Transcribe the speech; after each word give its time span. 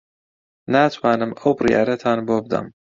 ناتوانم 0.73 1.31
ئەو 1.39 1.51
بڕیارەتان 1.57 2.19
بۆ 2.27 2.35
بدەم. 2.43 2.65